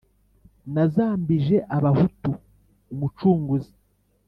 [0.73, 2.29] Nazambije abahutu
[2.93, 3.73] umucunguzi